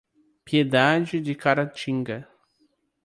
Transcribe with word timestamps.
Piedade 0.45 1.21
de 1.21 1.35
Caratinga 1.35 2.27